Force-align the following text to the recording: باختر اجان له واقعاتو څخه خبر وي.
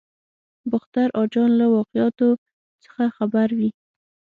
باختر 0.71 1.07
اجان 1.21 1.51
له 1.59 1.65
واقعاتو 1.75 2.29
څخه 2.83 3.03
خبر 3.17 3.47
وي. 3.59 3.69